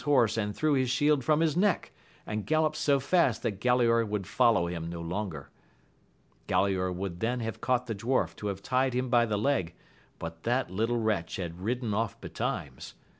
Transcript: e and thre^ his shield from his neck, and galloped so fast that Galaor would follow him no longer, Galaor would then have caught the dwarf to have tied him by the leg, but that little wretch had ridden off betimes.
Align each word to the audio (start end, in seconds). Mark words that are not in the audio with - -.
e 0.01 0.11
and 0.11 0.55
thre^ 0.55 0.75
his 0.79 0.89
shield 0.89 1.23
from 1.23 1.41
his 1.41 1.55
neck, 1.55 1.91
and 2.25 2.47
galloped 2.47 2.75
so 2.75 2.99
fast 2.99 3.43
that 3.43 3.61
Galaor 3.61 4.03
would 4.07 4.25
follow 4.25 4.65
him 4.65 4.89
no 4.89 4.99
longer, 4.99 5.51
Galaor 6.47 6.91
would 6.91 7.19
then 7.19 7.39
have 7.41 7.61
caught 7.61 7.85
the 7.85 7.93
dwarf 7.93 8.35
to 8.37 8.47
have 8.47 8.63
tied 8.63 8.95
him 8.95 9.09
by 9.09 9.27
the 9.27 9.37
leg, 9.37 9.75
but 10.17 10.41
that 10.41 10.71
little 10.71 10.97
wretch 10.99 11.35
had 11.35 11.61
ridden 11.61 11.93
off 11.93 12.19
betimes. 12.19 12.95